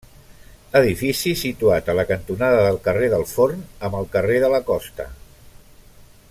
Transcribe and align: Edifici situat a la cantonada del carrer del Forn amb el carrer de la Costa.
Edifici 0.77 1.33
situat 1.41 1.91
a 1.93 1.95
la 1.99 2.05
cantonada 2.13 2.63
del 2.69 2.79
carrer 2.87 3.11
del 3.13 3.27
Forn 3.35 3.61
amb 3.89 3.99
el 4.01 4.09
carrer 4.17 4.41
de 4.47 4.51
la 4.57 4.65
Costa. 4.73 5.07